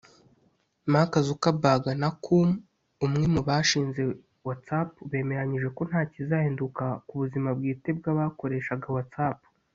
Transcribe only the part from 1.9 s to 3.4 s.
na Koum (umwe